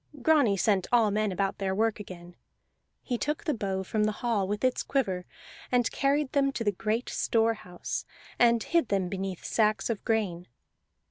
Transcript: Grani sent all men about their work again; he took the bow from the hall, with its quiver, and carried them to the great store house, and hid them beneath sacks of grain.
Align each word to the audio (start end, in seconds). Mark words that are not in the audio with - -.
Grani 0.23 0.57
sent 0.57 0.87
all 0.91 1.11
men 1.11 1.31
about 1.31 1.59
their 1.59 1.75
work 1.75 1.99
again; 1.99 2.35
he 3.03 3.19
took 3.19 3.43
the 3.43 3.53
bow 3.53 3.83
from 3.83 4.05
the 4.05 4.11
hall, 4.25 4.47
with 4.47 4.63
its 4.63 4.81
quiver, 4.81 5.27
and 5.71 5.91
carried 5.91 6.31
them 6.31 6.51
to 6.53 6.63
the 6.63 6.71
great 6.71 7.07
store 7.07 7.53
house, 7.53 8.03
and 8.39 8.63
hid 8.63 8.87
them 8.87 9.09
beneath 9.09 9.45
sacks 9.45 9.91
of 9.91 10.03
grain. 10.03 10.47